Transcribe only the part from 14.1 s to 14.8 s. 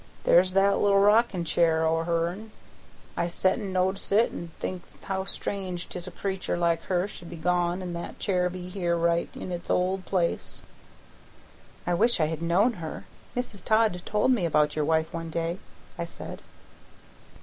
me about